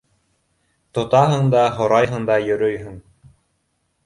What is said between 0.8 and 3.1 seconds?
—Тотаһың да һорайһың да йөрөйһөң.